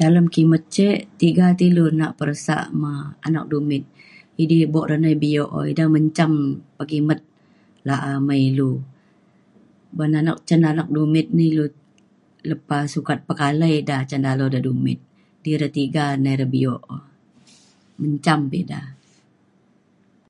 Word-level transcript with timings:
Dalem 0.00 0.26
kimet 0.34 0.64
cek 0.76 0.98
tiga 1.20 1.46
na 1.56 1.64
ilou 1.68 1.88
ti 1.98 2.06
peresak 2.18 2.64
na 2.82 2.90
anak 3.26 3.46
dumit 3.52 3.84
idi 4.42 4.58
na 4.60 4.64
idai 4.84 5.00
nai 5.02 5.16
biok 5.22 5.50
oo 5.56 5.64
ida 5.72 5.84
menjam 5.94 6.32
pekimet 6.76 7.20
nga 7.84 7.94
amai 8.14 8.40
ilou 8.50 8.74
uban 9.92 10.14
cin 10.46 10.62
ida 10.72 10.84
dumit 10.94 11.28
lepa 12.48 12.76
sukat 12.92 13.18
pekalai 13.28 13.74
ida 13.82 13.96
cin 14.10 14.26
dumit 14.66 15.00
ti 15.42 15.48
ida 15.56 15.68
tiga 15.78 16.04
pa 16.06 16.10
par 16.24 16.28
ida 16.36 16.46
biok, 16.54 16.82
menjam 18.00 18.40
pa 18.50 18.56
ida 18.62 18.80